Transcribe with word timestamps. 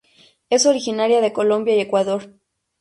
Es 0.49 0.65
originaria 0.65 1.21
de 1.21 1.31
Colombia 1.31 1.75
y 1.75 1.79
Ecuador. 1.81 2.31